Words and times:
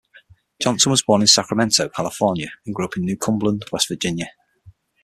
Johnston 0.59 0.89
was 0.89 1.03
born 1.03 1.21
in 1.21 1.27
Sacramento, 1.27 1.87
California, 1.89 2.49
and 2.65 2.73
grew 2.73 2.85
up 2.85 2.97
in 2.97 3.03
New 3.03 3.17
Cumberland, 3.17 3.65
West 3.71 3.87
Virginia. 3.87 4.31